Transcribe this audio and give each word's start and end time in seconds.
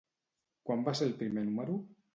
Quan 0.69 0.83
va 0.89 0.95
ser 1.01 1.09
el 1.11 1.15
primer 1.23 1.47
número? 1.53 1.83